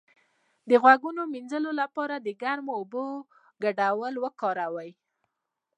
د 0.69 0.71
غوږونو 0.81 1.21
د 1.25 1.29
مینځلو 1.33 1.71
لپاره 1.81 2.15
د 2.17 2.27
ګرمو 2.41 2.71
اوبو 2.79 3.05
ګډول 3.63 4.13
وکاروئ 4.23 4.91